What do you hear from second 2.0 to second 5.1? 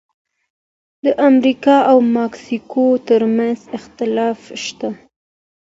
مکسیکو ترمنځ اختلاف شته.